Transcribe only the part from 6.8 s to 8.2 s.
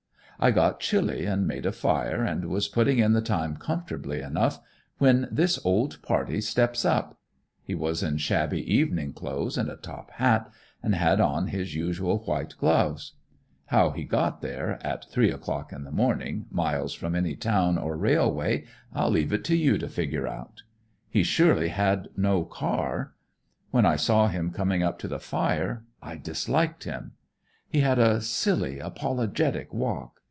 up. He was in